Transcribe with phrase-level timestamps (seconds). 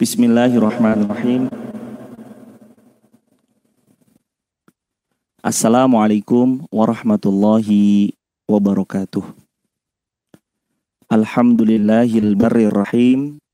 [0.00, 1.52] Bismillahirrahmanirrahim.
[5.44, 8.16] Assalamualaikum warahmatullahi
[8.48, 9.20] wabarakatuh.
[11.04, 13.44] Alhamdulillahil barrir rahim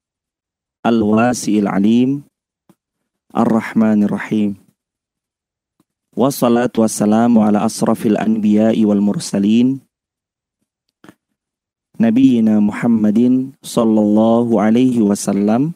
[0.87, 2.22] al-wasi'il alim
[3.35, 4.54] ar-rahmanir rahim.
[6.15, 9.83] Wassalatu wassalamu ala asrafil anbiya'i wal mursalin
[11.99, 15.74] Nabiyyina Muhammadin sallallahu alaihi wasallam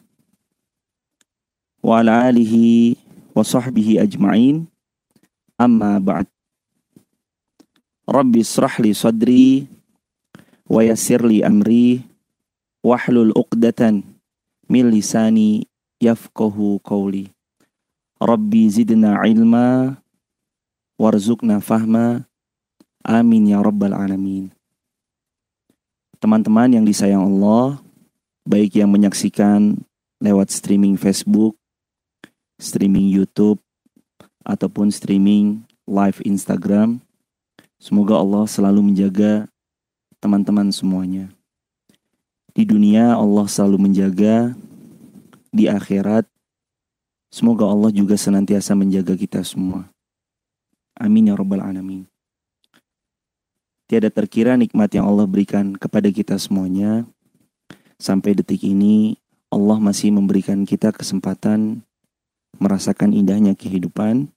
[1.81, 2.95] wa ala alihi
[3.33, 4.69] wa sahbihi ajma'in.
[5.57, 6.25] Amma ba'd.
[8.09, 9.45] Rabbi israh li sadri
[10.65, 12.01] wa yassir li amri
[12.81, 14.01] wahlul uqdatan
[14.65, 15.69] min lisani
[16.01, 17.29] yafqahu qawli.
[18.17, 19.97] Rabbi zidna ilma
[20.97, 22.25] warzuqna fahma.
[23.01, 24.53] Amin ya rabbal alamin.
[26.21, 27.81] Teman-teman yang disayang Allah
[28.45, 29.81] baik yang menyaksikan
[30.21, 31.60] lewat streaming Facebook
[32.61, 33.57] streaming YouTube,
[34.45, 37.01] ataupun streaming live Instagram.
[37.81, 39.49] Semoga Allah selalu menjaga
[40.21, 41.33] teman-teman semuanya.
[42.53, 44.53] Di dunia Allah selalu menjaga,
[45.49, 46.29] di akhirat
[47.33, 49.89] semoga Allah juga senantiasa menjaga kita semua.
[50.99, 52.05] Amin ya rabbal alamin.
[53.89, 57.03] Tiada terkira nikmat yang Allah berikan kepada kita semuanya.
[57.97, 59.19] Sampai detik ini
[59.51, 61.83] Allah masih memberikan kita kesempatan
[62.57, 64.33] merasakan indahnya kehidupan.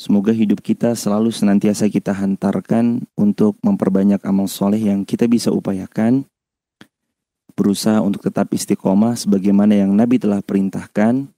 [0.00, 6.24] Semoga hidup kita selalu senantiasa kita hantarkan untuk memperbanyak amal soleh yang kita bisa upayakan.
[7.52, 11.28] Berusaha untuk tetap istiqomah sebagaimana yang Nabi telah perintahkan.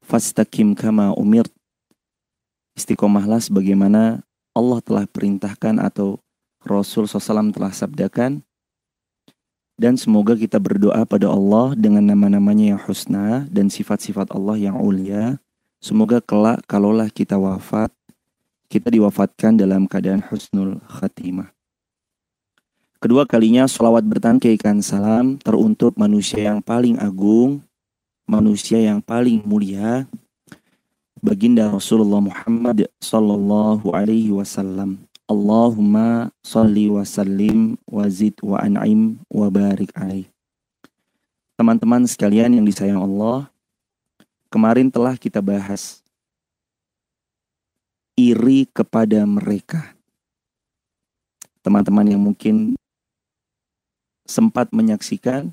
[0.00, 1.44] Fastaqim kama umir.
[2.78, 4.22] Istiqomahlah sebagaimana
[4.56, 6.22] Allah telah perintahkan atau
[6.64, 8.45] Rasul SAW telah sabdakan.
[9.76, 15.36] Dan semoga kita berdoa pada Allah dengan nama-namanya yang husna dan sifat-sifat Allah yang ulia.
[15.84, 17.92] Semoga kelak kalaulah kita wafat,
[18.72, 21.52] kita diwafatkan dalam keadaan husnul khatimah.
[22.96, 27.60] Kedua kalinya salawat bertangkaikan salam teruntuk manusia yang paling agung,
[28.26, 30.08] manusia yang paling mulia,
[31.22, 35.05] baginda Rasulullah Muhammad sallallahu alaihi wasallam.
[35.26, 40.30] Allahumma salli wa sallim wa zid wa an'im wa barik alaih.
[41.58, 43.50] Teman-teman sekalian yang disayang Allah,
[44.54, 45.98] kemarin telah kita bahas
[48.14, 49.98] iri kepada mereka.
[51.66, 52.78] Teman-teman yang mungkin
[54.30, 55.50] sempat menyaksikan,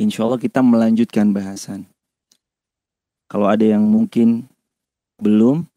[0.00, 1.84] insya Allah kita melanjutkan bahasan.
[3.28, 4.48] Kalau ada yang mungkin
[5.20, 5.68] belum,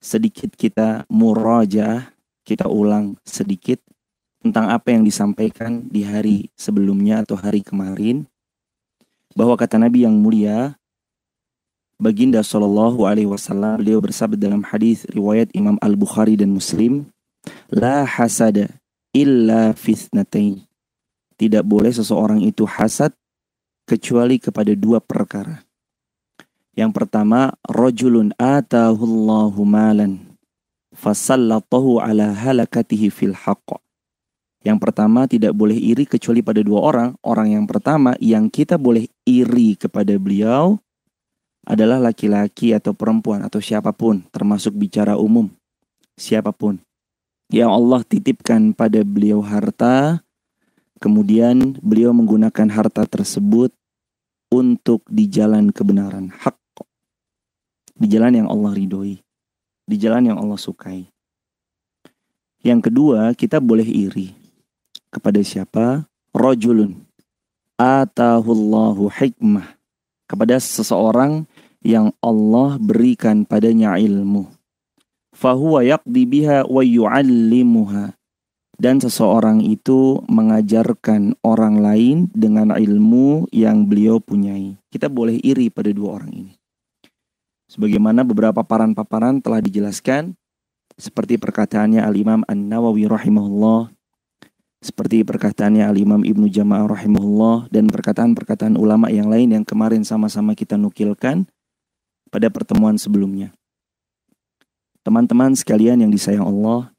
[0.00, 2.10] sedikit kita muraja,
[2.42, 3.78] kita ulang sedikit
[4.40, 8.24] tentang apa yang disampaikan di hari sebelumnya atau hari kemarin
[9.36, 10.80] bahwa kata Nabi yang mulia
[12.00, 17.04] Baginda Shallallahu Alaihi Wasallam beliau bersabda dalam hadis riwayat Imam Al Bukhari dan Muslim,
[17.68, 18.72] la hasada
[19.12, 20.64] illa fitnatain.
[21.36, 23.12] Tidak boleh seseorang itu hasad
[23.84, 25.60] kecuali kepada dua perkara.
[26.80, 30.32] Yang pertama, rojulun atahullahu malan
[30.96, 33.76] fasallatahu ala halakatihi fil haqq.
[34.64, 37.08] Yang pertama tidak boleh iri kecuali pada dua orang.
[37.20, 40.80] Orang yang pertama yang kita boleh iri kepada beliau
[41.68, 45.52] adalah laki-laki atau perempuan atau siapa pun termasuk bicara umum.
[46.16, 46.80] Siapa pun.
[47.52, 50.24] Yang Allah titipkan pada beliau harta,
[50.96, 53.68] kemudian beliau menggunakan harta tersebut
[54.48, 56.59] untuk di jalan kebenaran, hak
[58.00, 59.20] di jalan yang Allah ridhoi,
[59.84, 61.04] di jalan yang Allah sukai.
[62.64, 64.32] Yang kedua, kita boleh iri
[65.12, 66.08] kepada siapa?
[66.32, 66.96] Rojulun
[67.76, 69.76] atahullahu hikmah
[70.24, 71.48] kepada seseorang
[71.80, 74.48] yang Allah berikan padanya ilmu.
[75.32, 78.16] Fahuwa yaqdi biha wa yu'allimuha.
[78.80, 84.72] Dan seseorang itu mengajarkan orang lain dengan ilmu yang beliau punyai.
[84.88, 86.59] Kita boleh iri pada dua orang ini.
[87.80, 90.36] Sebagaimana beberapa paparan-paparan telah dijelaskan
[91.00, 93.88] seperti perkataannya Al-Imam An-Nawawi rahimahullah,
[94.84, 100.76] seperti perkataannya Al-Imam Ibnu Jama'ah rahimahullah dan perkataan-perkataan ulama yang lain yang kemarin sama-sama kita
[100.76, 101.48] nukilkan
[102.28, 103.56] pada pertemuan sebelumnya.
[105.00, 106.92] Teman-teman sekalian yang disayang Allah,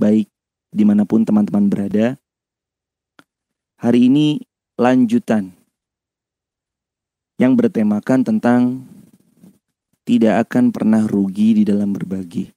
[0.00, 0.32] baik
[0.72, 2.16] di mana pun teman-teman berada,
[3.76, 4.40] hari ini
[4.80, 5.52] lanjutan
[7.36, 8.95] yang bertemakan tentang
[10.06, 12.48] tidak akan pernah rugi di dalam berbagi.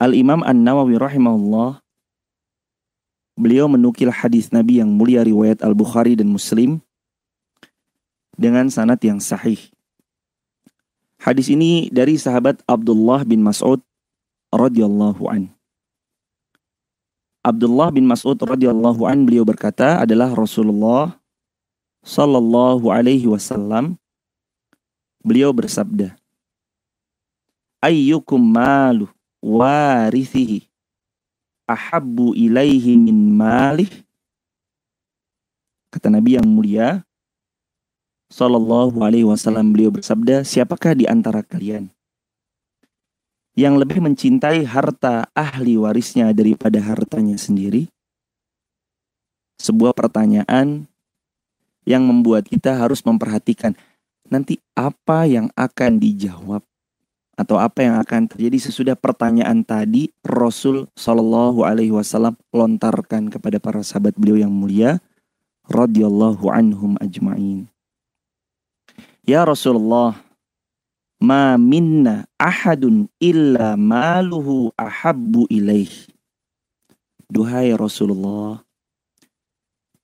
[0.00, 1.78] Al-Imam An-Nawawi rahimahullah
[3.38, 6.82] beliau menukil hadis Nabi yang mulia riwayat Al-Bukhari dan Muslim
[8.34, 9.60] dengan sanad yang sahih.
[11.22, 13.78] Hadis ini dari sahabat Abdullah bin Mas'ud
[14.50, 15.54] radhiyallahu an.
[17.46, 21.14] Abdullah bin Mas'ud radhiyallahu an beliau berkata adalah Rasulullah
[22.02, 24.01] sallallahu alaihi wasallam
[25.22, 26.14] beliau bersabda
[27.82, 29.10] Ayyukum malu
[29.42, 30.66] warithihi
[31.66, 33.90] ahabbu ilaihi min malih
[35.90, 37.02] kata Nabi yang mulia
[38.30, 41.90] sallallahu alaihi wasallam beliau bersabda siapakah di antara kalian
[43.52, 47.92] yang lebih mencintai harta ahli warisnya daripada hartanya sendiri?
[49.60, 50.88] Sebuah pertanyaan
[51.84, 53.76] yang membuat kita harus memperhatikan
[54.32, 56.64] nanti apa yang akan dijawab
[57.36, 63.84] atau apa yang akan terjadi sesudah pertanyaan tadi Rasul Shallallahu Alaihi Wasallam lontarkan kepada para
[63.84, 65.04] sahabat beliau yang mulia
[65.68, 67.68] radhiyallahu anhum ajmain.
[69.22, 70.18] Ya Rasulullah,
[71.20, 75.92] ma minna ahadun illa maluhu ahabbu ilaih.
[77.32, 78.60] Duhai Rasulullah,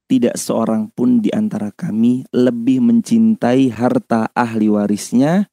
[0.09, 5.53] tidak seorang pun di antara kami lebih mencintai harta ahli warisnya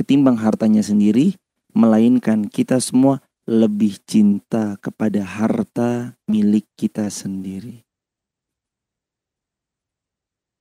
[0.00, 1.36] ketimbang hartanya sendiri,
[1.76, 7.82] melainkan kita semua lebih cinta kepada harta milik kita sendiri.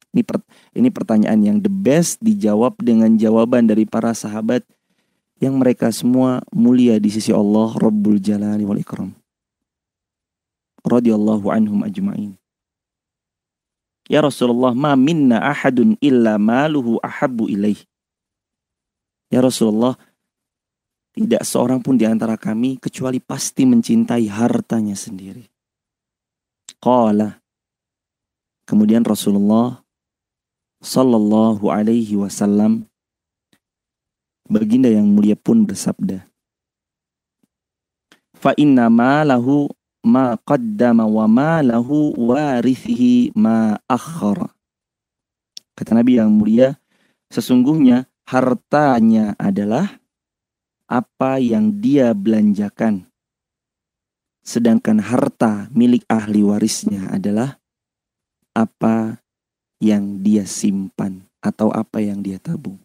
[0.10, 0.42] Ini per,
[0.74, 4.66] ini pertanyaan yang the best dijawab dengan jawaban dari para sahabat
[5.38, 9.14] yang mereka semua mulia di sisi Allah Rabbul Jalali wal Ikram.
[10.82, 12.39] Radiyallahu anhum ajma'in.
[14.10, 17.78] Ya Rasulullah, ma minna ahadun illa maluhu ahabbu ilaih.
[19.30, 19.94] Ya Rasulullah,
[21.14, 25.46] tidak seorang pun di antara kami kecuali pasti mencintai hartanya sendiri.
[26.82, 27.38] Qala.
[28.66, 29.82] Kemudian Rasulullah
[30.80, 32.86] Sallallahu Alaihi Wasallam
[34.46, 36.24] Baginda yang mulia pun bersabda
[38.38, 39.68] Fa inna ma lahu
[40.06, 44.52] ma qaddama wa ma lahu warithihi ma akhara
[45.76, 46.76] Kata Nabi yang mulia
[47.32, 50.02] Sesungguhnya hartanya adalah
[50.90, 53.10] apa yang dia belanjakan
[54.44, 57.62] Sedangkan harta milik ahli warisnya adalah
[58.58, 59.22] apa
[59.80, 62.80] yang dia simpan atau apa yang dia tabung.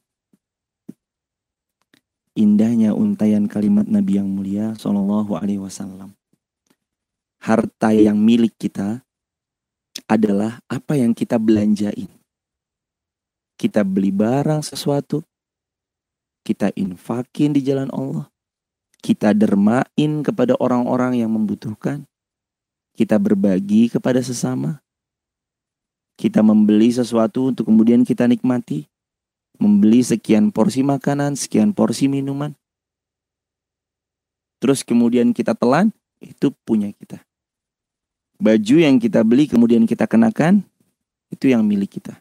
[2.35, 6.15] Indahnya untayan kalimat Nabi yang mulia Shallallahu Alaihi Wasallam.
[7.45, 9.05] Harta yang milik kita
[10.09, 12.09] adalah apa yang kita belanjain.
[13.61, 15.21] Kita beli barang sesuatu,
[16.41, 18.33] kita infakin di jalan Allah,
[19.05, 22.09] kita dermain kepada orang-orang yang membutuhkan,
[22.97, 24.81] kita berbagi kepada sesama,
[26.17, 28.89] kita membeli sesuatu untuk kemudian kita nikmati.
[29.55, 32.57] Membeli sekian porsi makanan, sekian porsi minuman.
[34.59, 37.23] Terus kemudian kita telan, itu punya kita.
[38.39, 40.67] Baju yang kita beli kemudian kita kenakan,
[41.31, 42.19] itu yang milik kita.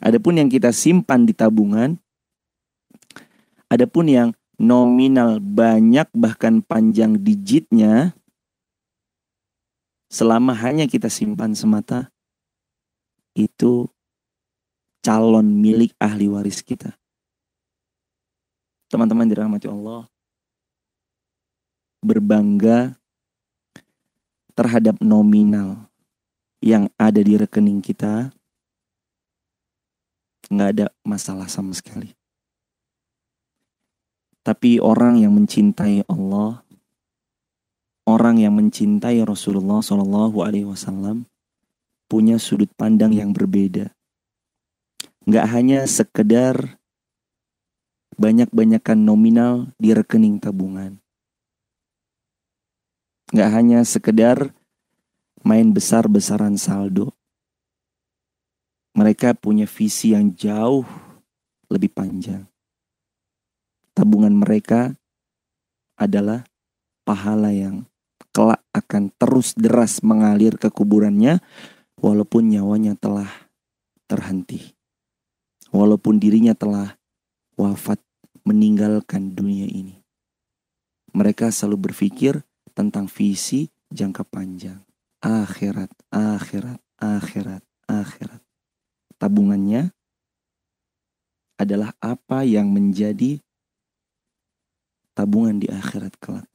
[0.00, 1.96] Adapun yang kita simpan di tabungan,
[3.72, 4.28] adapun yang
[4.60, 8.12] nominal banyak bahkan panjang digitnya,
[10.12, 12.12] selama hanya kita simpan semata,
[13.34, 13.90] itu
[15.02, 16.94] calon milik ahli waris kita.
[18.88, 20.06] Teman-teman dirahmati Allah,
[22.04, 22.94] berbangga
[24.54, 25.90] terhadap nominal
[26.64, 28.32] yang ada di rekening kita,
[30.48, 32.14] nggak ada masalah sama sekali.
[34.44, 36.64] Tapi orang yang mencintai Allah,
[38.08, 41.28] orang yang mencintai Rasulullah Shallallahu Alaihi Wasallam,
[42.08, 43.92] punya sudut pandang yang berbeda.
[45.24, 46.76] Nggak hanya sekedar
[48.16, 51.03] banyak-banyakan nominal di rekening tabungan.
[53.32, 54.52] Nggak hanya sekedar
[55.44, 57.12] main besar-besaran saldo.
[58.96, 60.84] Mereka punya visi yang jauh
[61.72, 62.44] lebih panjang.
[63.94, 64.94] Tabungan mereka
[65.94, 66.44] adalah
[67.06, 67.86] pahala yang
[68.34, 71.38] kelak akan terus deras mengalir ke kuburannya
[72.02, 73.30] walaupun nyawanya telah
[74.10, 74.74] terhenti.
[75.70, 76.94] Walaupun dirinya telah
[77.58, 77.98] wafat
[78.46, 80.02] meninggalkan dunia ini.
[81.14, 82.42] Mereka selalu berpikir
[82.74, 84.82] tentang visi jangka panjang.
[85.22, 88.42] Akhirat, akhirat, akhirat, akhirat.
[89.16, 89.94] Tabungannya
[91.56, 93.40] adalah apa yang menjadi
[95.14, 96.50] tabungan di akhirat kelak.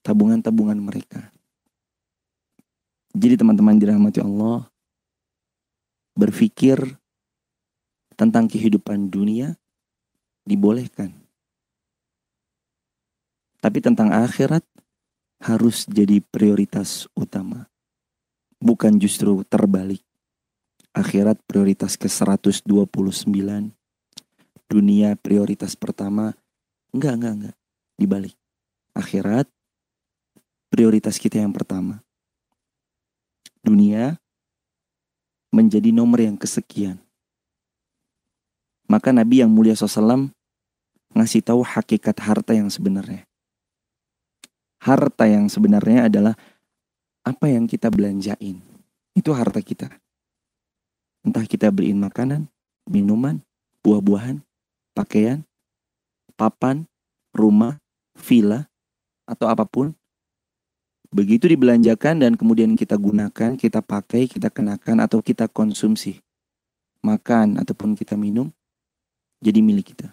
[0.00, 1.32] Tabungan-tabungan mereka.
[3.14, 4.66] Jadi teman-teman dirahmati Allah,
[6.18, 6.76] berpikir
[8.18, 9.54] tentang kehidupan dunia
[10.42, 11.23] dibolehkan.
[13.64, 14.60] Tapi tentang akhirat
[15.40, 17.64] harus jadi prioritas utama.
[18.60, 20.04] Bukan justru terbalik.
[20.92, 23.24] Akhirat prioritas ke-129.
[24.68, 26.36] Dunia prioritas pertama.
[26.92, 27.56] Enggak, enggak, enggak.
[27.96, 28.36] Dibalik.
[28.92, 29.48] Akhirat
[30.68, 32.04] prioritas kita yang pertama.
[33.64, 34.20] Dunia
[35.56, 37.00] menjadi nomor yang kesekian.
[38.92, 40.28] Maka Nabi yang mulia SAW
[41.16, 43.24] ngasih tahu hakikat harta yang sebenarnya
[44.84, 46.36] harta yang sebenarnya adalah
[47.24, 48.60] apa yang kita belanjain.
[49.16, 49.88] Itu harta kita.
[51.24, 52.52] Entah kita beliin makanan,
[52.84, 53.40] minuman,
[53.80, 54.44] buah-buahan,
[54.92, 55.40] pakaian,
[56.36, 56.84] papan,
[57.32, 57.80] rumah,
[58.12, 58.68] villa,
[59.24, 59.96] atau apa pun.
[61.08, 66.20] Begitu dibelanjakan dan kemudian kita gunakan, kita pakai, kita kenakan, atau kita konsumsi.
[67.00, 68.52] Makan ataupun kita minum,
[69.40, 70.12] jadi milik kita.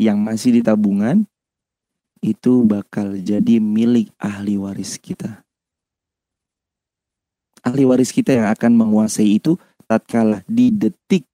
[0.00, 1.28] Yang masih di tabungan,
[2.20, 5.40] itu bakal jadi milik ahli waris kita.
[7.64, 11.28] Ahli waris kita yang akan menguasai itu tatkala di detik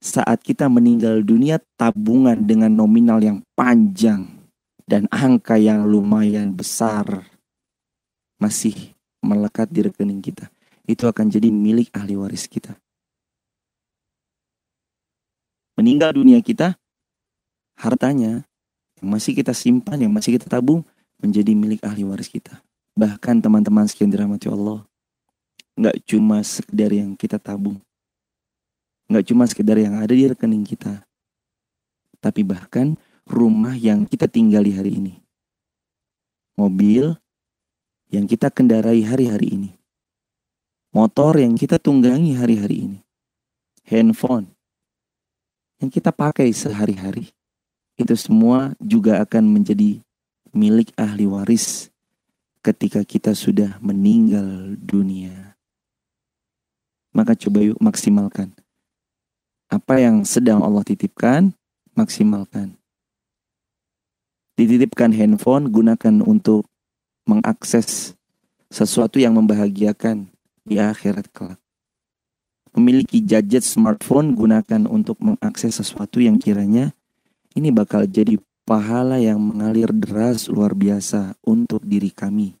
[0.00, 4.28] saat kita meninggal dunia tabungan dengan nominal yang panjang
[4.84, 7.26] dan angka yang lumayan besar
[8.38, 8.94] masih
[9.24, 10.46] melekat di rekening kita.
[10.86, 12.78] Itu akan jadi milik ahli waris kita.
[15.76, 16.78] Meninggal dunia kita,
[17.76, 18.42] hartanya
[18.98, 20.82] yang masih kita simpan, yang masih kita tabung
[21.20, 22.64] menjadi milik ahli waris kita.
[22.96, 24.82] Bahkan teman-teman sekian dirahmati Allah,
[25.76, 27.76] nggak cuma sekedar yang kita tabung,
[29.12, 31.04] nggak cuma sekedar yang ada di rekening kita,
[32.24, 32.96] tapi bahkan
[33.28, 35.14] rumah yang kita tinggali hari ini,
[36.56, 37.12] mobil
[38.08, 39.70] yang kita kendarai hari-hari ini,
[40.96, 43.00] motor yang kita tunggangi hari-hari ini,
[43.84, 44.48] handphone
[45.76, 47.36] yang kita pakai sehari-hari,
[47.96, 50.00] itu semua juga akan menjadi
[50.52, 51.88] milik ahli waris
[52.60, 55.56] ketika kita sudah meninggal dunia.
[57.16, 58.52] Maka coba yuk maksimalkan.
[59.72, 61.56] Apa yang sedang Allah titipkan,
[61.96, 62.76] maksimalkan.
[64.56, 66.68] Dititipkan handphone, gunakan untuk
[67.24, 68.16] mengakses
[68.68, 70.28] sesuatu yang membahagiakan
[70.64, 71.60] di akhirat kelak.
[72.76, 76.92] Memiliki gadget smartphone, gunakan untuk mengakses sesuatu yang kiranya
[77.56, 78.36] ini bakal jadi
[78.68, 82.52] pahala yang mengalir deras luar biasa untuk diri kami.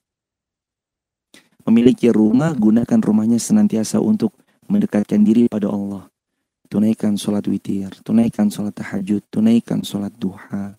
[1.68, 4.32] Memiliki rumah, gunakan rumahnya senantiasa untuk
[4.72, 6.08] mendekatkan diri pada Allah.
[6.66, 10.74] Tunaikan sholat witir, tunaikan sholat tahajud, tunaikan sholat duha,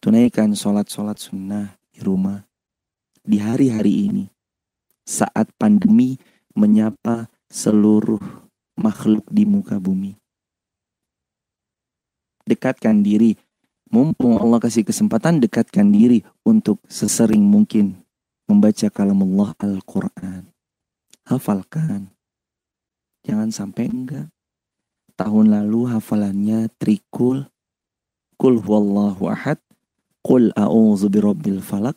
[0.00, 2.42] tunaikan sholat-sholat sunnah di rumah.
[3.24, 4.24] Di hari-hari ini,
[5.06, 6.18] saat pandemi
[6.56, 8.20] menyapa seluruh
[8.78, 10.23] makhluk di muka bumi
[12.48, 13.36] dekatkan diri.
[13.92, 18.04] Mumpung Allah kasih kesempatan, dekatkan diri untuk sesering mungkin
[18.48, 20.50] membaca kalam Allah Al-Quran.
[21.24, 22.12] Hafalkan.
[23.24, 24.28] Jangan sampai enggak.
[25.16, 27.48] Tahun lalu hafalannya trikul.
[28.36, 29.62] Kul huwallahu ahad.
[30.20, 31.96] Kul a'udzu birabbil falak.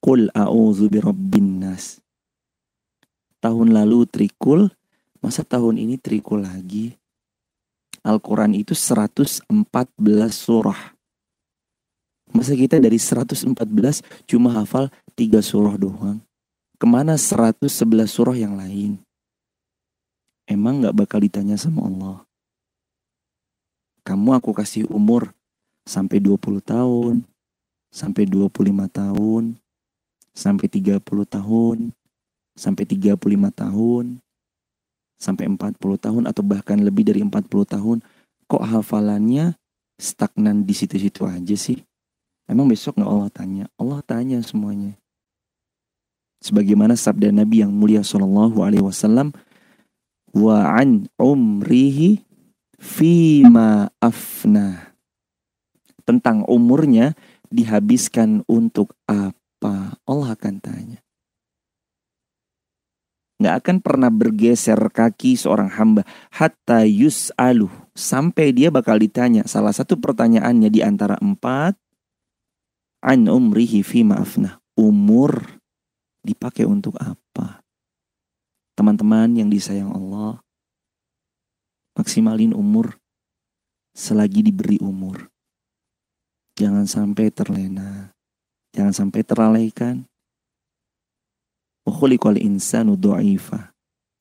[0.00, 2.00] Kul a'udzu birabbin nas.
[3.44, 4.72] Tahun lalu trikul,
[5.20, 6.96] masa tahun ini trikul lagi?
[8.04, 9.48] Al-Quran itu 114
[10.28, 10.92] surah.
[12.36, 13.48] Masa kita dari 114
[14.28, 16.20] cuma hafal 3 surah doang?
[16.76, 17.64] Ke mana 111
[18.04, 19.00] surah yang lain?
[20.44, 22.18] Emang gak bakal ditanya sama Allah.
[24.04, 25.32] Kamu aku kasih umur
[25.88, 27.24] sampai 20 tahun,
[27.88, 29.56] sampai 25 tahun,
[30.36, 31.78] sampai 30 tahun,
[32.52, 34.23] sampai 35 tahun,
[35.24, 37.98] sampai 40 tahun atau bahkan lebih dari 40 tahun
[38.44, 39.56] kok hafalannya
[39.96, 41.80] stagnan di situ-situ aja sih?
[42.44, 43.64] Emang besok nggak Allah tanya.
[43.80, 44.92] Allah tanya semuanya.
[46.44, 49.32] Sebagaimana sabda Nabi yang mulia Shallallahu Alaihi Wasallam
[50.36, 52.20] wa an umrihi
[52.76, 54.92] fima afna.
[56.04, 57.16] Tentang umurnya
[57.48, 59.96] dihabiskan untuk apa?
[60.04, 61.03] Allah akan tanya
[63.44, 66.00] nggak akan pernah bergeser kaki seorang hamba.
[66.32, 67.68] Hatta yus'alu.
[67.92, 71.76] Sampai dia bakal ditanya salah satu pertanyaannya di antara empat.
[73.04, 75.60] An umrihi fi maafna umur
[76.24, 77.60] dipakai untuk apa?
[78.72, 80.40] Teman-teman yang disayang Allah
[82.00, 82.96] maksimalin umur.
[83.94, 85.30] Selagi diberi umur.
[86.56, 88.10] Jangan sampai terlena.
[88.74, 90.08] Jangan sampai terlalaikan
[91.84, 92.96] Insanu.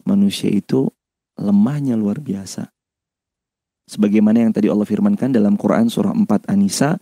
[0.03, 0.91] Manusia itu
[1.39, 2.67] lemahnya luar biasa.
[3.83, 6.99] Sebagaimana yang tadi Allah firmankan dalam Quran surah 4 An-Nisa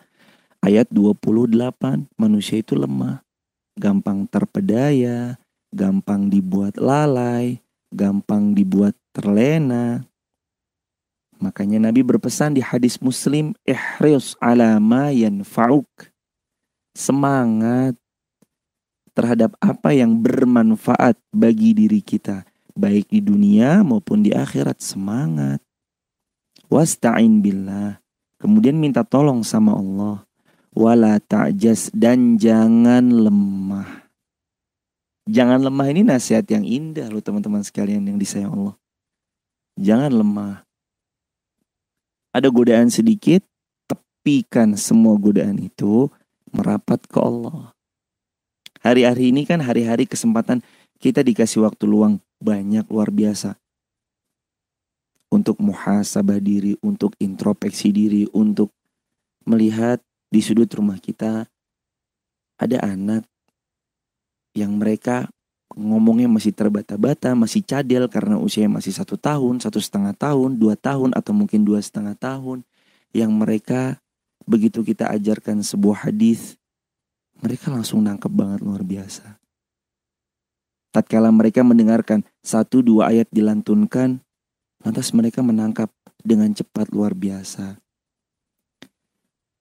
[0.65, 3.21] ayat 28, manusia itu lemah,
[3.77, 5.37] gampang terpedaya,
[5.69, 7.61] gampang dibuat lalai,
[7.93, 10.05] gampang dibuat terlena.
[11.41, 15.89] Makanya Nabi berpesan di hadis Muslim, ihris ala ma yanfa'uk.
[16.93, 17.97] Semangat
[19.11, 24.79] terhadap apa yang bermanfaat bagi diri kita, baik di dunia maupun di akhirat.
[24.79, 25.59] Semangat.
[26.71, 27.99] Wasta'in billah.
[28.39, 30.23] Kemudian minta tolong sama Allah.
[30.71, 34.07] Wala ta'jas dan jangan lemah.
[35.27, 38.75] Jangan lemah ini nasihat yang indah loh teman-teman sekalian yang disayang Allah.
[39.75, 40.55] Jangan lemah.
[42.31, 43.43] Ada godaan sedikit,
[43.91, 46.07] tepikan semua godaan itu
[46.55, 47.75] merapat ke Allah.
[48.81, 50.65] Hari-hari ini kan hari-hari kesempatan
[50.97, 53.53] kita dikasih waktu luang banyak luar biasa.
[55.31, 58.73] Untuk muhasabah diri, untuk introspeksi diri, untuk
[59.45, 61.45] melihat di sudut rumah kita
[62.57, 63.23] ada anak
[64.53, 65.31] yang mereka
[65.71, 71.15] ngomongnya masih terbata-bata, masih cadel karena usianya masih satu tahun, satu setengah tahun, dua tahun,
[71.15, 72.67] atau mungkin dua setengah tahun,
[73.15, 73.97] yang mereka
[74.43, 76.59] begitu kita ajarkan sebuah hadis,
[77.41, 79.37] mereka langsung nangkep banget luar biasa.
[80.91, 84.21] Tatkala mereka mendengarkan satu dua ayat dilantunkan,
[84.83, 85.89] lantas mereka menangkap
[86.21, 87.81] dengan cepat luar biasa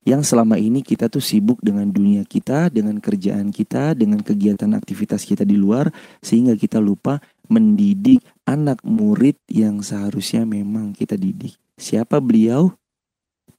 [0.00, 5.28] yang selama ini kita tuh sibuk dengan dunia kita, dengan kerjaan kita, dengan kegiatan aktivitas
[5.28, 5.92] kita di luar,
[6.25, 7.20] sehingga kita lupa
[7.52, 11.54] mendidik anak murid yang seharusnya memang kita didik.
[11.76, 12.72] Siapa beliau?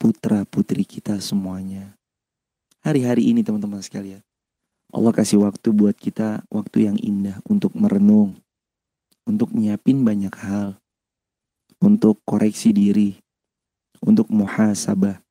[0.01, 2.00] Putra putri kita semuanya.
[2.81, 4.25] Hari-hari ini teman-teman sekalian,
[4.89, 8.41] Allah kasih waktu buat kita, waktu yang indah untuk merenung,
[9.21, 10.81] untuk nyiapin banyak hal,
[11.77, 13.21] untuk koreksi diri,
[14.01, 15.21] untuk muhasabah,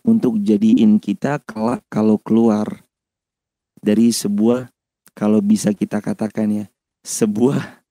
[0.00, 2.88] untuk jadiin kita kelak kalau keluar
[3.84, 4.72] dari sebuah
[5.12, 6.66] kalau bisa kita katakan ya
[7.04, 7.84] sebuah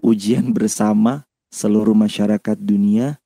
[0.00, 3.20] ujian bersama seluruh masyarakat dunia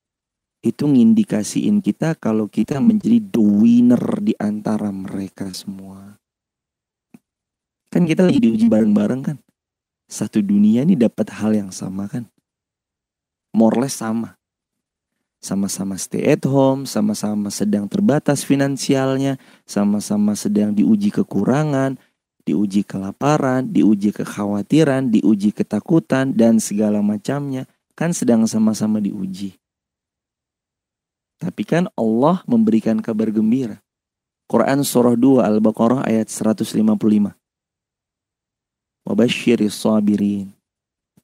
[0.62, 6.16] itu ngindikasiin kita kalau kita menjadi the winner di antara mereka semua.
[7.90, 9.36] Kan kita lagi diuji bareng-bareng kan.
[10.08, 12.24] Satu dunia ini dapat hal yang sama kan.
[13.52, 14.40] More less sama
[15.42, 21.98] sama-sama stay at home, sama-sama sedang terbatas finansialnya, sama-sama sedang diuji kekurangan,
[22.46, 27.66] diuji kelaparan, diuji kekhawatiran, diuji ketakutan, dan segala macamnya,
[27.98, 29.58] kan sedang sama-sama diuji.
[31.42, 33.82] Tapi kan Allah memberikan kabar gembira.
[34.46, 36.70] Quran Surah 2 Al-Baqarah ayat 155.
[39.02, 40.54] Wabashiris sabirin.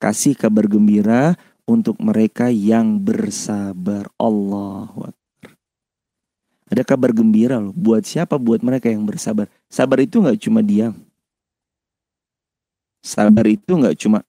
[0.02, 4.11] Kasih kabar gembira untuk mereka yang bersabar.
[4.18, 4.90] Allah
[6.66, 7.70] Ada kabar gembira loh.
[7.70, 8.35] Buat siapa?
[8.42, 9.46] Buat mereka yang bersabar.
[9.70, 10.98] Sabar itu nggak cuma diam.
[13.07, 14.26] Sabar itu nggak cuma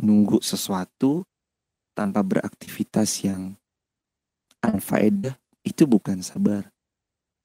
[0.00, 1.22] nunggu sesuatu
[1.92, 3.52] tanpa beraktivitas yang
[4.62, 5.36] anfaedah.
[5.66, 6.72] Itu bukan sabar.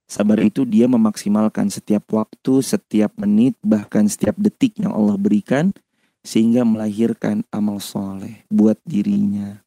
[0.08, 5.76] Sabar itu dia memaksimalkan setiap waktu, setiap menit, bahkan setiap detik yang Allah berikan
[6.24, 9.60] sehingga melahirkan amal soleh buat dirinya,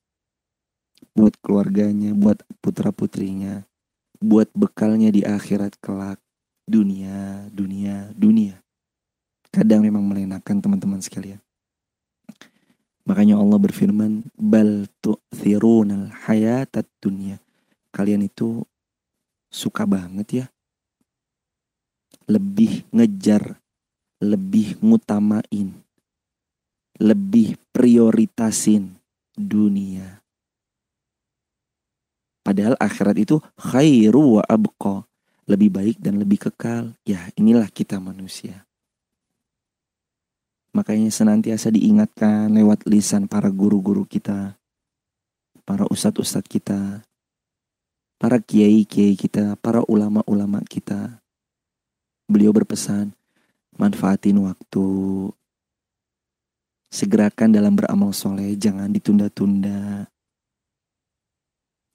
[1.13, 3.69] buat keluarganya, buat putra putrinya,
[4.17, 6.21] buat bekalnya di akhirat kelak,
[6.65, 8.65] dunia, dunia, dunia.
[9.53, 11.43] Kadang memang melenakan teman-teman sekalian.
[13.11, 17.43] Makanya Allah berfirman, bal tu'thirunal hayatat dunia.
[17.91, 18.63] Kalian itu
[19.51, 20.47] suka banget ya.
[22.31, 23.59] Lebih ngejar,
[24.23, 25.75] lebih ngutamain
[27.01, 29.01] lebih prioritasin
[29.33, 30.21] dunia.
[32.45, 35.09] Padahal akhirat itu khairu wa abqa.
[35.49, 36.95] Lebih baik dan lebih kekal.
[37.09, 38.69] Ya inilah kita manusia.
[40.71, 44.55] Makanya senantiasa diingatkan lewat lisan para guru-guru kita.
[45.67, 47.03] Para ustadz-ustadz kita.
[48.19, 49.59] Para kiai-kiai kita.
[49.59, 51.19] Para ulama-ulama kita.
[52.31, 53.11] Beliau berpesan,
[53.75, 54.87] manfaatin waktu,
[56.91, 60.11] Segerakan dalam beramal soleh, jangan ditunda-tunda.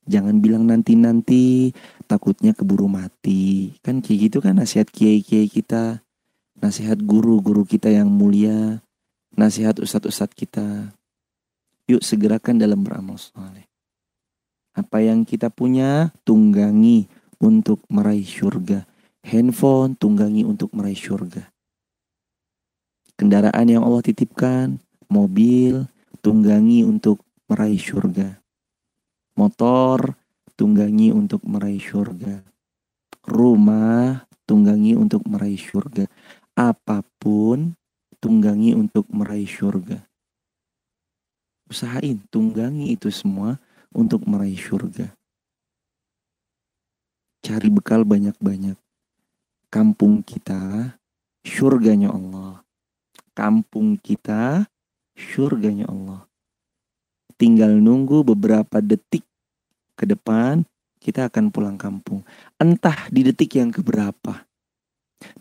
[0.07, 1.75] Jangan bilang nanti-nanti,
[2.07, 3.75] takutnya keburu mati.
[3.83, 5.99] Kan kayak gitu kan nasihat kiai-kiai kita.
[6.59, 8.79] Nasihat guru-guru kita yang mulia.
[9.35, 10.95] Nasihat ustadz-ustadz kita.
[11.85, 13.67] Yuk segerakan dalam beramal soleh.
[14.75, 17.07] Apa yang kita punya, tunggangi
[17.39, 18.83] untuk meraih syurga.
[19.25, 21.55] Handphone, tunggangi untuk meraih syurga
[23.15, 25.87] kendaraan yang Allah titipkan, mobil,
[26.19, 28.39] tunggangi untuk meraih surga.
[29.35, 30.15] Motor
[30.55, 32.43] tunggangi untuk meraih surga.
[33.25, 36.07] Rumah tunggangi untuk meraih surga.
[36.55, 37.75] Apa pun
[38.23, 39.99] tunggangi untuk meraih surga.
[41.67, 43.59] Usahain, tunggangi itu semua
[43.91, 45.11] untuk meraih surga.
[47.43, 48.79] Cari bekal banyak-banyak.
[49.67, 50.95] Kampung kita,
[51.43, 52.63] surganya Allah.
[53.35, 54.71] Kampung kita,
[55.11, 56.23] surganya Allah.
[57.35, 59.27] Tinggal nunggu beberapa detik
[59.99, 60.63] ke depan,
[61.03, 62.23] kita akan pulang kampung.
[62.55, 64.47] Entah di detik yang keberapa.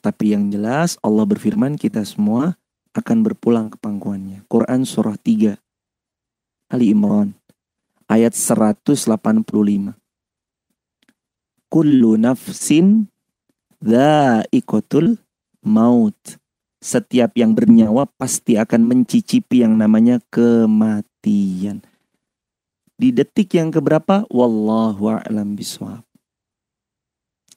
[0.01, 2.57] Tapi yang jelas Allah berfirman kita semua
[2.95, 4.47] akan berpulang ke pangkuannya.
[4.47, 5.59] Quran surah 3
[6.71, 7.35] Ali Imran
[8.09, 8.95] ayat 185.
[11.69, 13.11] Kullu nafsin
[13.83, 15.19] dha'iqatul
[15.67, 16.17] maut.
[16.85, 21.81] Setiap yang bernyawa pasti akan mencicipi yang namanya kematian.
[22.95, 24.29] Di detik yang keberapa?
[24.31, 26.05] Wallahu a'lam biswab.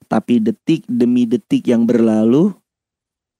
[0.07, 2.55] Tapi detik demi detik yang berlalu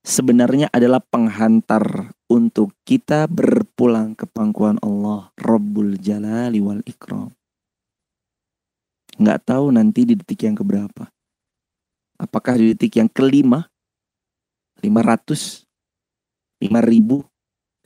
[0.04, 7.32] sebenarnya adalah penghantar untuk kita berpulang ke pangkuan Allah Rabbul Jalali wal Ikram.
[9.16, 11.08] Nggak tahu nanti di detik yang keberapa.
[12.20, 13.64] Apakah di detik yang kelima,
[14.84, 15.64] 500,
[16.60, 17.24] 5 ribu,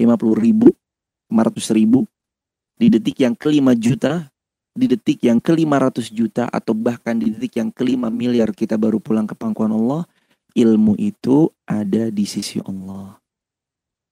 [0.00, 0.68] 50 ribu,
[1.30, 2.04] 500 ribu,
[2.76, 4.31] di detik yang kelima juta,
[4.72, 8.96] di detik yang kelima ratus juta, atau bahkan di detik yang kelima miliar kita baru
[8.98, 10.08] pulang ke pangkuan Allah,
[10.56, 13.20] ilmu itu ada di sisi Allah.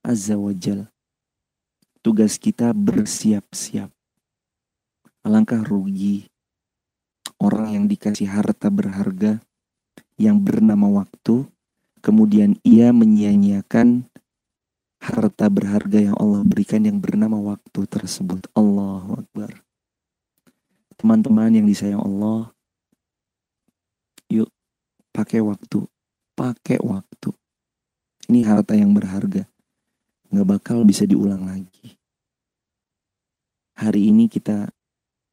[0.01, 0.89] Azza wa Jal.
[2.01, 3.93] Tugas kita bersiap-siap.
[5.21, 6.25] Alangkah rugi
[7.41, 9.41] orang yang dikasih harta berharga
[10.21, 11.49] yang bernama waktu,
[12.05, 14.09] kemudian ia menyia-nyiakan
[15.01, 18.49] harta berharga yang Allah berikan yang bernama waktu tersebut.
[18.53, 19.65] Allahu Akbar.
[21.01, 22.53] Teman-teman yang disayang Allah,
[24.29, 24.53] yuk
[25.17, 25.89] pakai waktu,
[26.37, 27.33] pakai waktu.
[28.29, 29.49] Ini harta yang berharga.
[30.29, 31.97] Nggak bakal bisa diulang lagi.
[33.81, 34.69] Hari ini kita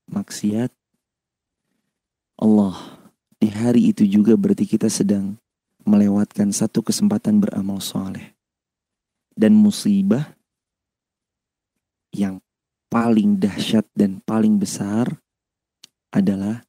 [0.08, 0.72] maksiat.
[2.40, 2.80] Allah,
[3.36, 5.36] di hari itu juga berarti kita sedang
[5.84, 8.40] melewatkan satu kesempatan beramal soleh
[9.36, 10.32] dan musibah
[12.16, 12.40] yang
[12.88, 15.20] paling dahsyat dan paling besar
[16.12, 16.64] adalah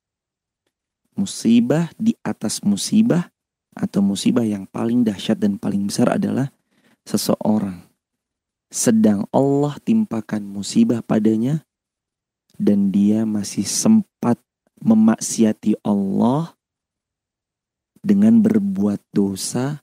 [1.19, 3.31] musibah di atas musibah
[3.75, 6.51] atau musibah yang paling dahsyat dan paling besar adalah
[7.07, 7.89] seseorang
[8.69, 11.65] sedang Allah timpakan musibah padanya
[12.59, 14.37] dan dia masih sempat
[14.83, 16.53] memaksiati Allah
[18.05, 19.83] dengan berbuat dosa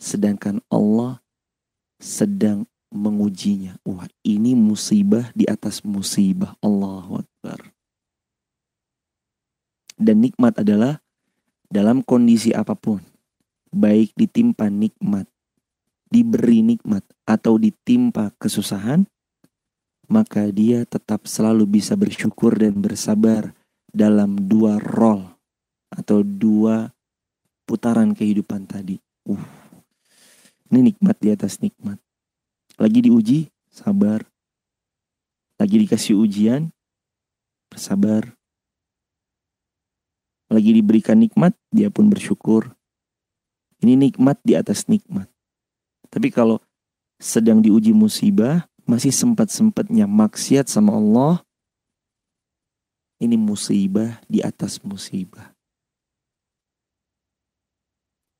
[0.00, 1.20] sedangkan Allah
[2.00, 3.76] sedang mengujinya.
[3.84, 6.56] Wah, ini musibah di atas musibah.
[6.64, 7.70] Allahu Akbar.
[10.00, 11.04] Dan nikmat adalah
[11.68, 13.04] dalam kondisi apa pun,
[13.68, 15.28] baik ditimpa nikmat,
[16.08, 19.04] diberi nikmat, atau ditimpa kesusahan,
[20.10, 23.54] maka dia tetap selalu bisa bersyukur dan bersabar
[23.92, 25.30] dalam dua role
[25.92, 26.90] atau dua
[27.68, 28.98] putaran kehidupan tadi.
[29.22, 29.38] Uh,
[30.74, 32.02] ini nikmat di atas nikmat.
[32.74, 34.26] Lagi diuji, sabar.
[35.60, 36.72] Lagi dikasih ujian,
[37.68, 38.39] bersabar.
[40.50, 42.74] Lagi diberikan nikmat, dia pun bersyukur.
[43.80, 45.30] Ini nikmat di atas nikmat.
[46.10, 46.58] Tapi kalau
[47.22, 51.40] sedang diuji musibah, masih sempat-sempatnya maksiat sama Allah,
[53.22, 55.54] ini musibah di atas musibah.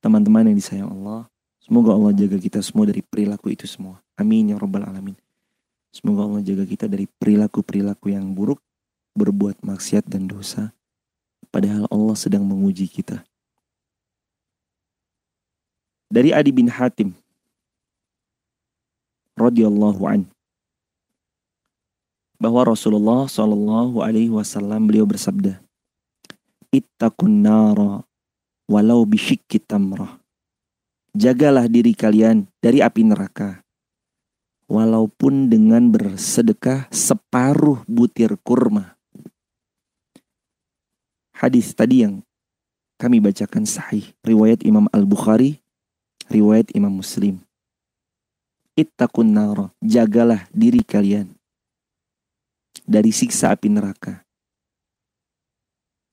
[0.03, 4.01] Teman-teman yang disayang Allah, Semoga Allah jaga kita semua dari perilaku itu semua.
[4.17, 5.13] Amin ya rabbal alamin.
[5.93, 8.57] Semoga Allah jaga kita dari perilaku-perilaku yang buruk,
[9.13, 10.73] berbuat maksiat dan dosa.
[11.51, 13.21] Padahal Allah sedang menguji kita.
[16.11, 17.15] Dari Adi bin Hatim
[19.39, 20.27] radhiyallahu an
[22.39, 25.59] bahwa Rasulullah Shallallahu alaihi wasallam beliau bersabda,
[26.71, 28.03] "Ittaqun nara
[28.67, 30.21] walau bisyikki tamrah."
[31.11, 33.63] jagalah diri kalian dari api neraka.
[34.71, 38.95] Walaupun dengan bersedekah separuh butir kurma.
[41.41, 42.21] Hadis tadi yang
[43.01, 44.13] kami bacakan sahih.
[44.21, 45.57] Riwayat Imam Al-Bukhari,
[46.29, 47.41] riwayat Imam Muslim.
[48.77, 51.33] Ittaqun nara, jagalah diri kalian
[52.85, 54.21] dari siksa api neraka.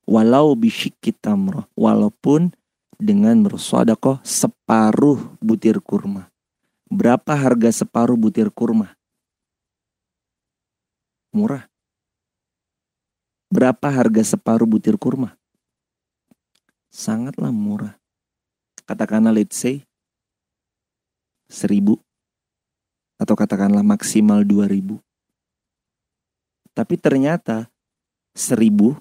[0.09, 2.49] Walau bisyikit tamrah, walaupun
[2.97, 6.33] dengan bersodakoh separuh butir kurma.
[6.89, 8.97] Berapa harga separuh butir kurma?
[11.37, 11.69] Murah.
[13.49, 15.33] Berapa harga separuh butir kurma?
[16.93, 17.97] Sangatlah murah.
[18.85, 19.89] Katakanlah let's say
[21.49, 21.97] seribu
[23.17, 25.01] atau katakanlah maksimal dua ribu.
[26.77, 27.73] Tapi ternyata
[28.37, 28.95] seribu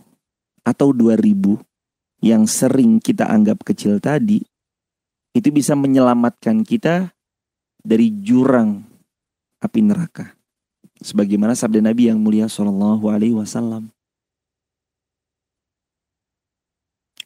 [0.63, 1.59] atau dua ribu
[2.23, 4.41] yang sering kita anggap kecil tadi
[5.35, 7.13] itu bisa menyelamatkan kita
[7.83, 8.81] dari jurang
[9.61, 10.33] api neraka.
[10.97, 13.93] Sebagaimana sabda Nabi yang mulia Shallallahu Alaihi Wasallam.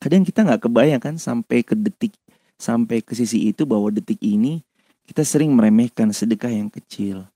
[0.02, 2.18] Kadang kita nggak kebayang kan sampai ke detik
[2.58, 4.66] sampai ke sisi itu bahwa detik ini
[5.06, 7.30] kita sering meremehkan sedekah yang kecil.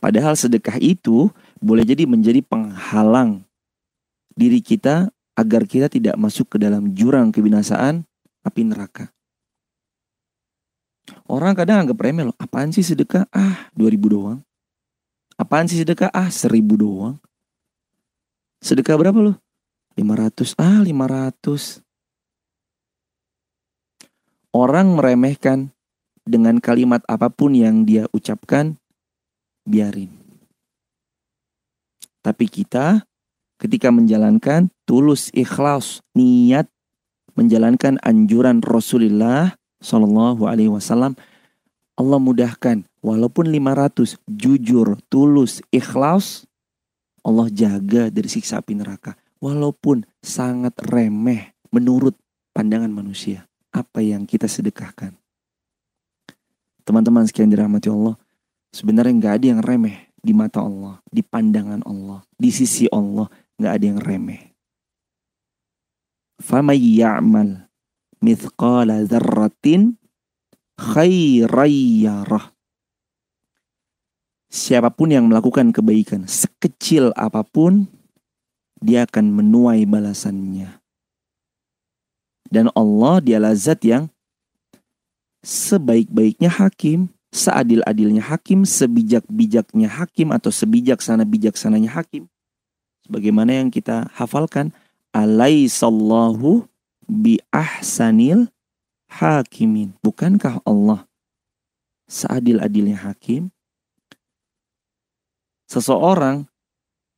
[0.00, 1.28] Padahal sedekah itu
[1.60, 3.44] boleh jadi menjadi penghalang
[4.36, 8.04] diri kita agar kita tidak masuk ke dalam jurang kebinasaan
[8.44, 9.12] api neraka.
[11.28, 13.28] Orang kadang anggap remeh loh, apaan sih sedekah?
[13.30, 14.40] Ah, 2000 doang.
[15.38, 16.10] Apaan sih sedekah?
[16.10, 17.16] Ah, 1000 doang.
[18.60, 19.36] Sedekah berapa loh?
[19.96, 21.80] 500 ah 500
[24.52, 25.72] orang meremehkan
[26.28, 28.76] dengan kalimat apa pun yang dia ucapkan
[29.64, 30.12] biarin.
[32.20, 33.08] Tapi kita
[33.56, 36.68] ketika menjalankan tulus ikhlas niat
[37.32, 41.16] menjalankan anjuran Rasulullah Shallallahu Alaihi Wasallam
[41.96, 42.84] Allah mudahkan.
[43.00, 46.44] Walaupun 500 jujur tulus ikhlas
[47.22, 52.15] Allah jaga dari siksa api neraka walaupun sangat remeh menurut
[52.51, 53.47] pandangan manusia.
[53.71, 55.15] Apa yang kita sedekahkan.
[56.83, 58.19] Teman-teman sekalian dirahmati Allah,
[58.75, 63.73] sebenarnya nggak ada yang remeh di mata Allah, di pandangan Allah, di sisi Allah nggak
[63.73, 64.51] ada yang remeh.
[66.41, 67.49] فَمَنْ يَعْمَلْ
[68.21, 69.67] مِثْقَالَ ذَرَّةٍ
[70.81, 72.39] خَيْرًا
[74.51, 77.87] Siapapun yang melakukan kebaikan sekecil apapun
[78.80, 80.80] dia akan menuai balasannya.
[82.46, 84.06] Dan Allah dialah zat yang
[85.42, 92.30] sebaik-baiknya hakim, seadil-adilnya hakim, sebijak-bijaknya hakim atau sebijaksana-bijaksananya hakim.
[93.06, 94.70] Sebagaimana yang kita hafalkan,
[95.10, 96.66] alaisallahu
[97.06, 98.50] bi ahsanil
[99.10, 99.94] hakimin.
[100.02, 101.06] Bukankah Allah
[102.06, 103.50] seadil-adilnya hakim?
[105.66, 106.46] Seseorang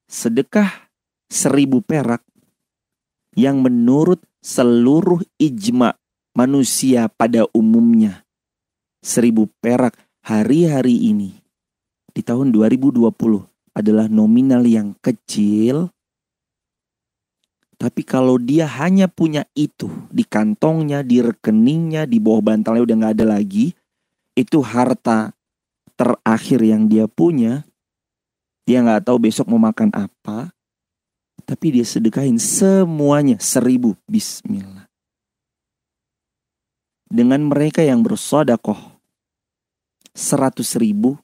[0.08, 0.87] sedekah
[1.28, 2.24] seribu perak
[3.36, 5.94] yang menurut seluruh ijma
[6.32, 8.24] manusia pada umumnya
[9.04, 11.38] seribu perak hari-hari ini
[12.10, 13.04] di tahun 2020
[13.76, 15.92] adalah nominal yang kecil
[17.78, 23.14] tapi kalau dia hanya punya itu di kantongnya, di rekeningnya, di bawah bantalnya udah nggak
[23.22, 23.70] ada lagi,
[24.34, 25.30] itu harta
[25.94, 27.62] terakhir yang dia punya.
[28.66, 30.50] Dia nggak tahu besok mau makan apa,
[31.48, 33.96] tapi dia sedekahin semuanya seribu.
[34.04, 34.84] Bismillah.
[37.08, 38.76] Dengan mereka yang bersodakoh
[40.12, 41.16] seratus ribu.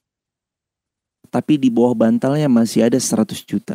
[1.28, 3.74] Tapi di bawah bantalnya masih ada seratus juta.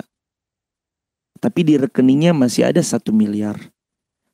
[1.43, 3.59] Tapi di rekeningnya masih ada satu miliar.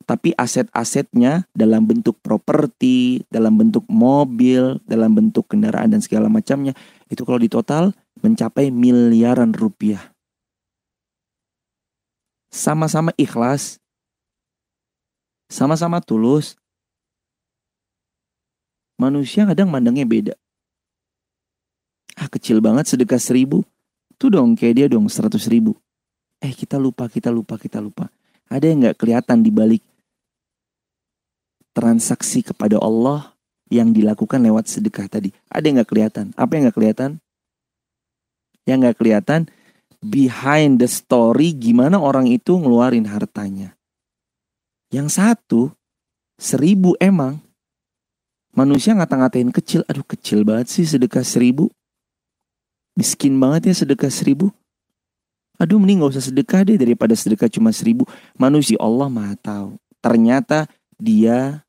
[0.06, 6.70] Tapi aset-asetnya dalam bentuk properti, dalam bentuk mobil, dalam bentuk kendaraan dan segala macamnya.
[7.10, 7.90] Itu kalau ditotal
[8.22, 10.15] mencapai miliaran rupiah
[12.56, 13.76] sama-sama ikhlas,
[15.52, 16.56] sama-sama tulus.
[18.96, 20.34] Manusia kadang mandangnya beda.
[22.16, 23.60] Ah kecil banget sedekah seribu.
[24.16, 25.76] Tuh dong kayak dia dong seratus ribu.
[26.40, 28.08] Eh kita lupa, kita lupa, kita lupa.
[28.48, 29.84] Ada yang gak kelihatan di balik
[31.76, 33.36] transaksi kepada Allah
[33.68, 35.28] yang dilakukan lewat sedekah tadi.
[35.52, 36.32] Ada yang gak kelihatan?
[36.32, 37.10] Apa yang gak kelihatan?
[38.64, 39.40] Yang gak kelihatan
[40.02, 43.76] behind the story gimana orang itu ngeluarin hartanya.
[44.90, 45.62] Yang satu,
[46.40, 47.42] seribu emang.
[48.56, 51.68] Manusia ngata-ngatain kecil, aduh kecil banget sih sedekah seribu.
[52.96, 54.48] Miskin banget ya sedekah seribu.
[55.60, 58.08] Aduh mending gak usah sedekah deh daripada sedekah cuma seribu.
[58.40, 59.76] Manusia Allah maha tahu.
[60.00, 61.64] Ternyata dia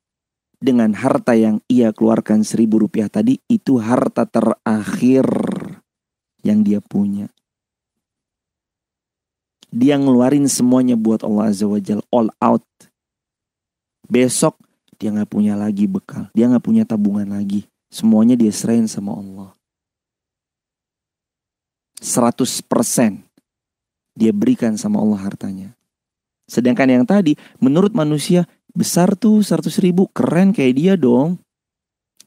[0.58, 5.28] dengan harta yang ia keluarkan seribu rupiah tadi itu harta terakhir
[6.42, 7.30] yang dia punya.
[9.68, 12.64] Dia ngeluarin semuanya buat Allah Azza wa Jal, all out.
[14.08, 14.56] Besok
[14.96, 17.68] dia nggak punya lagi bekal, dia nggak punya tabungan lagi.
[17.92, 19.52] Semuanya dia serahin sama Allah.
[22.00, 22.64] 100%
[24.16, 25.76] dia berikan sama Allah hartanya.
[26.48, 31.36] Sedangkan yang tadi menurut manusia besar tuh 100 ribu keren kayak dia dong.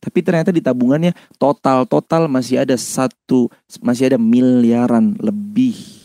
[0.01, 3.53] Tapi ternyata di tabungannya total total masih ada satu
[3.85, 6.00] masih ada miliaran lebih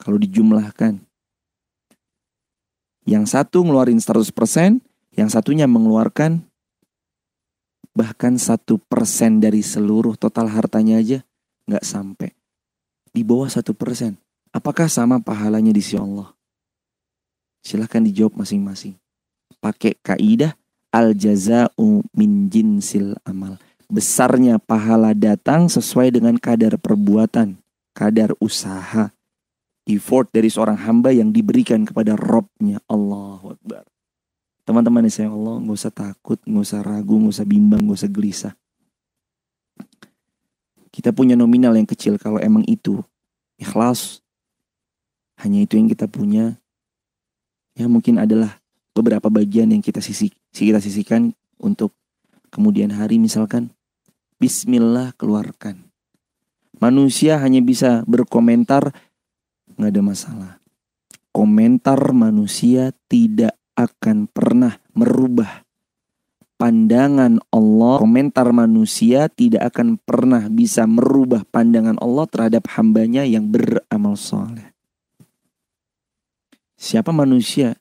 [0.00, 1.00] kalau dijumlahkan
[3.04, 4.80] Yang satu ngeluarin 100%,
[5.12, 6.40] yang satunya mengeluarkan
[7.94, 11.22] bahkan satu persen dari seluruh total hartanya aja
[11.70, 12.34] nggak sampai.
[13.14, 14.18] Di bawah satu persen.
[14.50, 16.34] Apakah sama pahalanya di sisi Allah?
[17.62, 18.98] Silahkan dijawab masing-masing.
[19.62, 20.54] Pakai kaidah
[20.94, 23.58] al jaza'u min jinsil amal.
[23.90, 27.58] Besarnya pahala datang sesuai dengan kadar perbuatan,
[27.94, 29.10] kadar usaha,
[29.84, 33.84] effort dari seorang hamba yang diberikan kepada Robnya Allah Akbar.
[34.64, 38.54] Teman-teman sayang Allah, nggak usah takut, nggak usah ragu, nggak usah bimbang, nggak usah gelisah.
[40.88, 43.04] Kita punya nominal yang kecil kalau emang itu
[43.60, 44.24] ikhlas.
[45.36, 46.56] Hanya itu yang kita punya.
[47.74, 48.62] Ya mungkin adalah
[48.94, 51.90] beberapa bagian yang kita sisi kita sisihkan untuk
[52.54, 53.74] kemudian hari misalkan
[54.38, 55.90] Bismillah keluarkan.
[56.78, 58.94] Manusia hanya bisa berkomentar
[59.76, 60.52] nggak ada masalah.
[61.34, 65.64] Komentar manusia tidak akan pernah merubah
[66.54, 74.14] pandangan Allah, komentar manusia tidak akan pernah bisa merubah pandangan Allah terhadap hambanya yang beramal
[74.14, 74.72] soleh.
[76.78, 77.76] Siapa manusia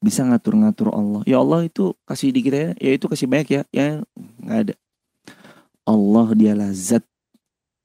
[0.00, 1.22] bisa ngatur-ngatur Allah?
[1.26, 4.00] Ya Allah itu kasih di kita ya, ya itu kasih banyak ya, ya
[4.40, 4.74] nggak ada.
[5.84, 7.02] Allah dialah zat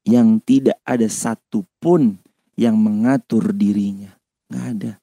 [0.05, 2.21] yang tidak ada satupun
[2.55, 4.15] yang mengatur dirinya.
[4.51, 4.93] Nggak ada.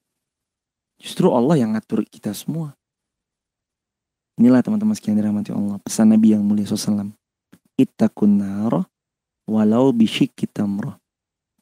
[1.01, 2.77] Justru Allah yang ngatur kita semua.
[4.41, 5.77] Inilah teman-teman sekian dirahmati Allah.
[5.85, 7.13] Pesan Nabi yang mulia SAW.
[7.77, 8.89] Ittaqun nar
[9.45, 10.97] walau bisyikki tamrah.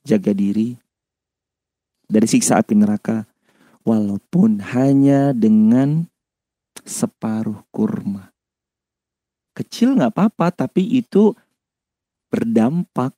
[0.00, 0.78] Jaga diri
[2.10, 3.22] dari siksa api neraka
[3.86, 6.10] walaupun hanya dengan
[6.82, 8.34] separuh kurma.
[9.54, 11.36] Kecil nggak apa-apa, tapi itu
[12.32, 13.14] berdampak.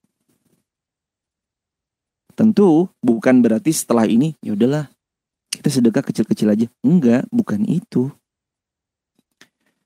[2.32, 4.88] Tentu bukan berarti setelah ini ya udahlah
[5.52, 6.66] kita sedekah kecil-kecil aja.
[6.80, 8.08] Enggak, bukan itu.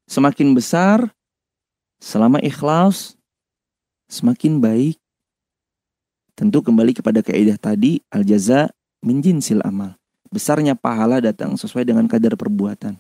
[0.07, 1.11] Semakin besar,
[1.99, 3.19] selama ikhlas,
[4.07, 4.97] semakin baik.
[6.39, 8.71] Tentu kembali kepada kaidah tadi, al-jaza
[9.03, 9.99] menjinsil amal.
[10.31, 12.95] Besarnya pahala datang sesuai dengan kadar perbuatan.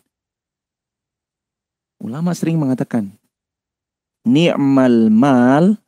[2.02, 3.14] Ulama sering mengatakan,
[4.26, 5.78] ni'mal mal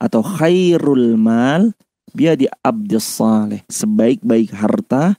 [0.00, 1.76] atau khairul mal
[2.14, 3.66] biadi abdus saleh.
[3.66, 5.18] Sebaik-baik harta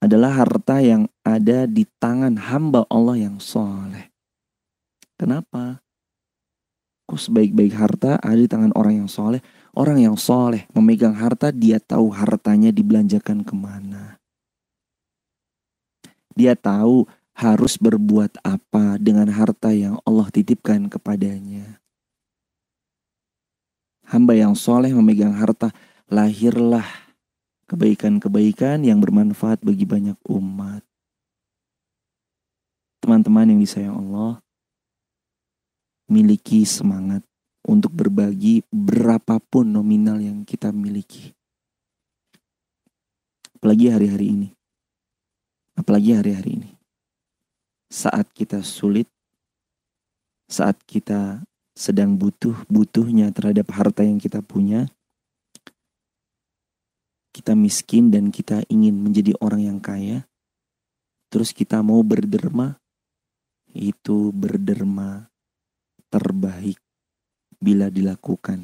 [0.00, 4.10] adalah harta yang ada di tangan hamba Allah yang soleh.
[5.20, 5.84] Kenapa?
[7.04, 9.44] Kok sebaik-baik harta ada di tangan orang yang soleh?
[9.76, 14.16] Orang yang soleh memegang harta, dia tahu hartanya dibelanjakan ke mana.
[16.34, 21.82] Dia tahu harus berbuat apa dengan harta yang Allah titipkan kepadanya.
[24.06, 25.74] Hamba yang soleh memegang harta,
[26.08, 26.86] lahirlah
[27.64, 30.84] kebaikan-kebaikan yang bermanfaat bagi banyak umat.
[33.00, 34.40] Teman-teman yang disayang Allah,
[36.08, 37.24] miliki semangat
[37.64, 41.32] untuk berbagi berapapun nominal yang kita miliki.
[43.56, 44.48] Apalagi hari-hari ini.
[45.74, 46.70] Apalagi hari-hari ini.
[47.88, 49.08] Saat kita sulit,
[50.48, 51.40] saat kita
[51.72, 54.86] sedang butuh-butuhnya terhadap harta yang kita punya,
[57.34, 60.22] kita miskin dan kita ingin menjadi orang yang kaya,
[61.34, 62.78] terus kita mau berderma,
[63.74, 65.26] itu berderma
[66.06, 66.78] terbaik
[67.58, 68.62] bila dilakukan.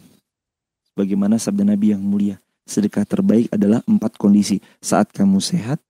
[0.94, 4.62] Bagaimana sabda Nabi yang mulia, sedekah terbaik adalah empat kondisi.
[4.78, 5.83] Saat kamu sehat,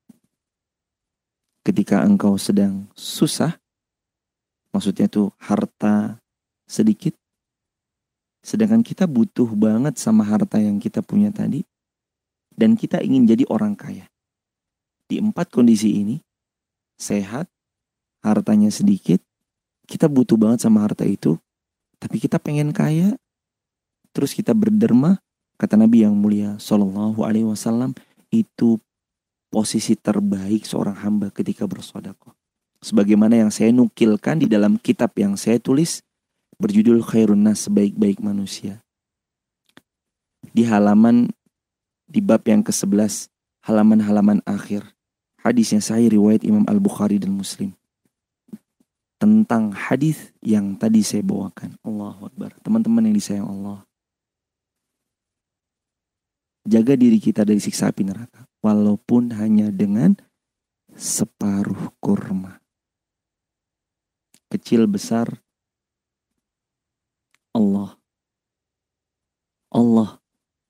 [1.61, 3.61] ketika engkau sedang susah,
[4.73, 6.17] maksudnya itu harta
[6.65, 7.13] sedikit,
[8.41, 11.61] sedangkan kita butuh banget sama harta yang kita punya tadi,
[12.61, 14.05] dan kita ingin jadi orang kaya.
[15.09, 16.21] Di empat kondisi ini,
[17.01, 17.49] sehat,
[18.21, 19.25] hartanya sedikit,
[19.89, 21.41] kita butuh banget sama harta itu,
[21.97, 23.17] tapi kita pengen kaya,
[24.13, 25.17] terus kita berderma,
[25.57, 27.97] kata Nabi yang mulia Shallallahu Alaihi Wasallam
[28.29, 28.77] itu
[29.49, 32.37] posisi terbaik seorang hamba ketika bersodakoh.
[32.85, 36.01] Sebagaimana yang saya nukilkan di dalam kitab yang saya tulis
[36.61, 38.81] berjudul Khairun Nas sebaik-baik manusia.
[40.55, 41.29] Di halaman
[42.11, 43.31] di bab yang ke-11
[43.63, 44.83] halaman-halaman akhir.
[45.41, 47.73] Hadisnya saya riwayat Imam Al-Bukhari dan Muslim.
[49.17, 51.79] Tentang hadis yang tadi saya bawakan.
[51.87, 52.59] Allahu Akbar.
[52.61, 53.87] Teman-teman yang disayang Allah.
[56.67, 58.45] Jaga diri kita dari siksa api neraka.
[58.61, 60.19] Walaupun hanya dengan
[60.93, 62.61] separuh kurma.
[64.51, 65.41] Kecil besar.
[67.55, 67.97] Allah.
[69.71, 70.21] Allah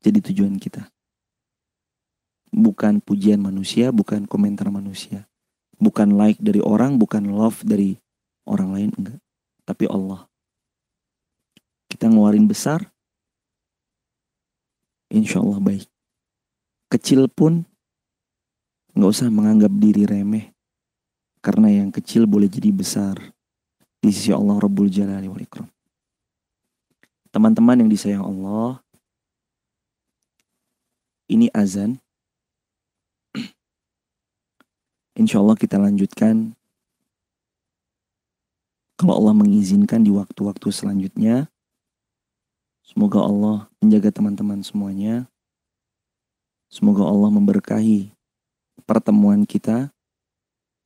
[0.01, 0.89] jadi tujuan kita
[2.51, 5.27] bukan pujian manusia, bukan komentar manusia.
[5.81, 7.97] Bukan like dari orang, bukan love dari
[8.45, 9.21] orang lain, enggak.
[9.65, 10.29] Tapi Allah.
[11.91, 12.87] Kita ngeluarin besar,
[15.11, 15.87] insya Allah baik.
[16.91, 17.67] Kecil pun
[18.95, 20.55] nggak usah menganggap diri remeh.
[21.41, 23.17] Karena yang kecil boleh jadi besar
[24.01, 25.69] di sisi Allah Rabbul Jalali wal Ikram.
[27.31, 28.83] Teman-teman yang disayang Allah,
[31.31, 31.97] ini azan.
[35.19, 36.55] Insya Allah kita lanjutkan.
[39.01, 41.49] Kalau Allah mengizinkan di waktu-waktu selanjutnya,
[42.85, 45.25] semoga Allah menjaga teman-teman semuanya.
[46.69, 48.13] Semoga Allah memberkahi
[48.85, 49.91] pertemuan kita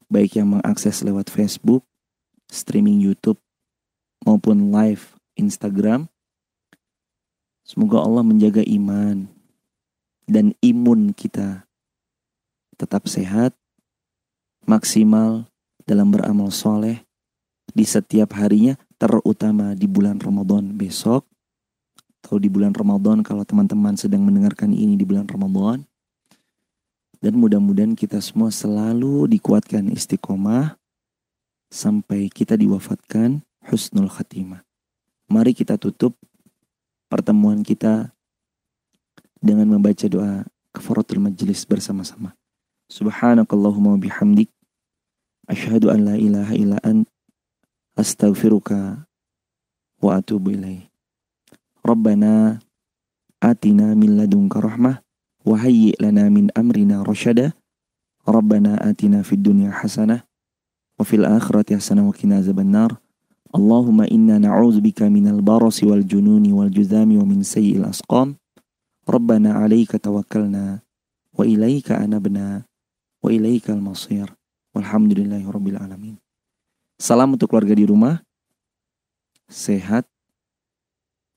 [0.06, 1.82] baik yang mengakses lewat Facebook,
[2.46, 3.42] streaming YouTube,
[4.22, 6.06] maupun live Instagram.
[7.64, 9.26] Semoga Allah menjaga iman
[10.28, 11.64] dan imun kita
[12.76, 13.56] tetap sehat,
[14.64, 15.48] maksimal
[15.84, 17.04] dalam beramal soleh
[17.70, 21.26] di setiap harinya, terutama di bulan Ramadan besok,
[22.24, 25.84] atau di bulan Ramadan kalau teman-teman sedang mendengarkan ini di bulan Ramadan.
[27.20, 30.76] Dan mudah-mudahan kita semua selalu dikuatkan istiqomah
[31.72, 34.60] sampai kita diwafatkan husnul khatimah.
[35.32, 36.16] Mari kita tutup
[37.08, 38.12] pertemuan kita
[39.40, 42.36] dengan membaca doa kafaratul majlis bersama-sama.
[42.92, 44.52] Subhanakallahumma bihamdik
[45.44, 47.04] Asyhadu an la ilaha illa an
[48.00, 49.04] astaghfiruka
[50.00, 50.88] wa atubu ilaih.
[51.84, 52.64] Rabbana
[53.44, 55.04] atina min ladunka rahmah
[55.44, 57.52] wa hayyi lana min amrina rasyada.
[58.24, 60.24] Rabbana atina fid dunya hasanah
[60.96, 62.96] wa fil akhirati hasanah wa qina azabannar.
[63.52, 68.40] Allahumma inna na'udzubika minal barasi wal jununi wal juzami wa min sayyi'il asqam.
[69.04, 70.80] Rabbana 'alaika tawakkalna
[71.36, 72.64] wa ilaika anabna
[73.20, 74.32] wa ilaikal masir
[74.74, 76.18] walhamdulillahirobbilalamin.
[76.98, 78.20] Salam untuk keluarga di rumah.
[79.46, 80.04] Sehat,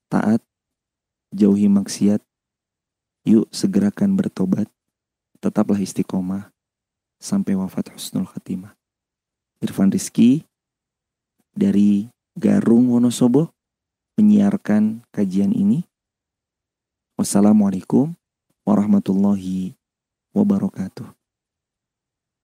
[0.10, 0.42] taat,
[1.32, 2.20] jauhi maksiat.
[3.28, 4.68] Yuk segerakan bertobat.
[5.38, 6.50] Tetaplah istiqomah
[7.22, 8.74] sampai wafat husnul khatimah.
[9.62, 10.46] Irfan Rizki
[11.54, 13.50] dari Garung Wonosobo
[14.18, 15.86] menyiarkan kajian ini.
[17.18, 18.14] Wassalamualaikum
[18.62, 19.74] warahmatullahi
[20.34, 21.10] wabarakatuh.